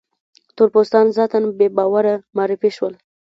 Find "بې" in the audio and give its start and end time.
1.57-1.67